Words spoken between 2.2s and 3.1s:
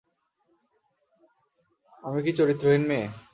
কি চরিত্রহীন মেয়ে?